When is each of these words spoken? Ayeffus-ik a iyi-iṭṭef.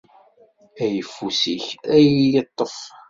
Ayeffus-ik 0.83 1.65
a 1.93 1.95
iyi-iṭṭef. 2.05 2.77